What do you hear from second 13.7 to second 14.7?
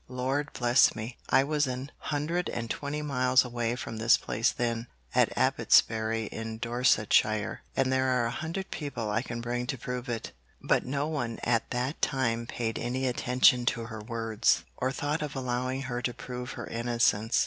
to her words,